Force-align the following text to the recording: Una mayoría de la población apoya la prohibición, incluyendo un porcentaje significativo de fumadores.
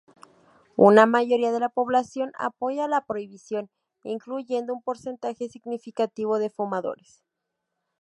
Una 0.77 1.05
mayoría 1.05 1.51
de 1.51 1.59
la 1.59 1.69
población 1.69 2.31
apoya 2.39 2.87
la 2.87 3.05
prohibición, 3.05 3.69
incluyendo 4.03 4.73
un 4.73 4.81
porcentaje 4.81 5.47
significativo 5.47 6.39
de 6.39 6.49
fumadores. 6.49 7.23